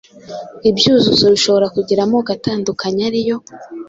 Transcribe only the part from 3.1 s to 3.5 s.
yo: